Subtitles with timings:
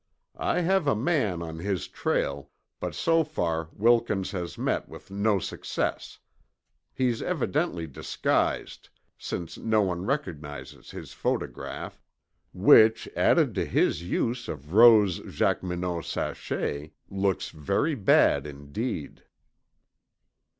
[0.39, 5.37] I have a man on his trail, but so far Wilkins has met with no
[5.37, 6.17] success.
[6.91, 12.01] He's evidently disguised, since no one recognizes his photograph,
[12.51, 19.21] which, added to his use of Rose Jacqueminot sachet, looks very bad indeed."